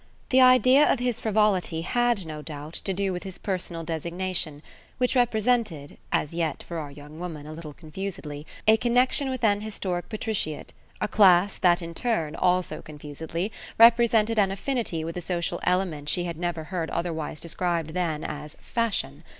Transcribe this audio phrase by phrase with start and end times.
[0.29, 4.63] The idea of his frivolity had, no doubt, to do with his personal designation,
[4.97, 9.61] which represented as yet, for our young woman, a little confusedly a connexion with an
[9.61, 15.59] historic patriciate, a class that in turn, also confusedly, represented an affinity with a social
[15.65, 19.23] element she had never heard otherwise described than as "fashion."